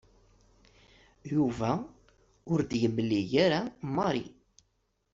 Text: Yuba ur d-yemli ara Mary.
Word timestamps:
Yuba 1.33 1.71
ur 2.51 2.59
d-yemli 2.69 3.19
ara 3.45 3.61
Mary. 3.95 4.25